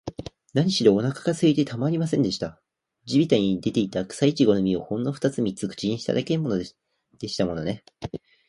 [0.55, 2.59] なにしろ、おなかがすいてたまりませんでした。
[3.05, 6.39] 地びたに出ていた、くさいちごの実を、ほんのふたつ三つ口にしただけ
[7.19, 7.83] でしたものね。